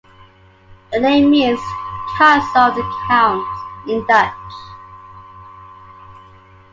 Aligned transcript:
The 0.91 0.99
name 0.99 1.29
means 1.29 1.59
"castle 2.17 2.59
of 2.63 2.75
the 2.75 2.81
counts" 3.07 3.61
in 3.87 4.03
Dutch. 4.07 4.33